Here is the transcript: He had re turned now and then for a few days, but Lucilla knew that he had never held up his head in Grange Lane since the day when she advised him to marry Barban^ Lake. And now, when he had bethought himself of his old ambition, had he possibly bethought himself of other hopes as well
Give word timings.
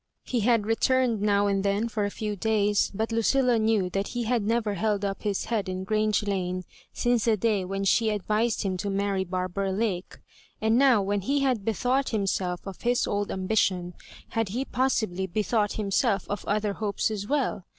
He 0.23 0.39
had 0.39 0.65
re 0.65 0.73
turned 0.73 1.21
now 1.21 1.45
and 1.45 1.63
then 1.63 1.87
for 1.87 2.05
a 2.05 2.09
few 2.09 2.35
days, 2.35 2.91
but 2.91 3.11
Lucilla 3.11 3.59
knew 3.59 3.87
that 3.91 4.07
he 4.17 4.23
had 4.23 4.41
never 4.41 4.73
held 4.73 5.05
up 5.05 5.21
his 5.21 5.45
head 5.45 5.69
in 5.69 5.83
Grange 5.83 6.23
Lane 6.23 6.63
since 6.91 7.25
the 7.25 7.37
day 7.37 7.63
when 7.63 7.83
she 7.83 8.09
advised 8.09 8.63
him 8.63 8.77
to 8.77 8.89
marry 8.89 9.23
Barban^ 9.23 9.77
Lake. 9.77 10.17
And 10.59 10.75
now, 10.75 11.03
when 11.03 11.21
he 11.21 11.41
had 11.41 11.63
bethought 11.63 12.09
himself 12.09 12.65
of 12.65 12.81
his 12.81 13.05
old 13.05 13.29
ambition, 13.31 13.93
had 14.29 14.49
he 14.49 14.65
possibly 14.65 15.27
bethought 15.27 15.73
himself 15.73 16.27
of 16.27 16.43
other 16.45 16.73
hopes 16.73 17.11
as 17.11 17.27
well 17.27 17.65